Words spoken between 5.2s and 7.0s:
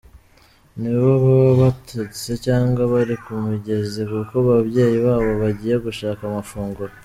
bagiye gushaka amafunguro.